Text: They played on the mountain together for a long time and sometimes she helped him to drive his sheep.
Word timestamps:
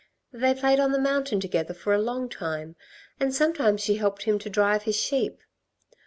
They 0.33 0.55
played 0.55 0.79
on 0.79 0.93
the 0.93 0.97
mountain 0.99 1.39
together 1.39 1.75
for 1.75 1.93
a 1.93 2.01
long 2.01 2.27
time 2.27 2.75
and 3.19 3.31
sometimes 3.35 3.81
she 3.81 3.97
helped 3.97 4.23
him 4.23 4.39
to 4.39 4.49
drive 4.49 4.81
his 4.81 4.95
sheep. 4.95 5.37